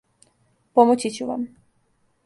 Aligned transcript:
Помоћи 0.79 1.13
ћу 1.19 1.31
вам. 1.31 1.47